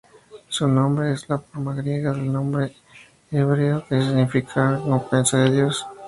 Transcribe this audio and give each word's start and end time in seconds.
Su 0.49 0.67
nombre 0.67 1.11
es 1.11 1.29
la 1.29 1.37
forma 1.37 1.75
griega 1.75 2.11
del 2.11 2.33
nombre 2.33 2.75
hebreo, 3.29 3.85
que 3.87 4.01
significa 4.01 4.71
"recompensa 4.77 5.37
de 5.37 5.51
Dios". 5.51 5.85